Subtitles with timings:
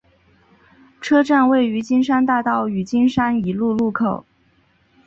[0.99, 4.25] 车站位于金山大道与金南一路路口。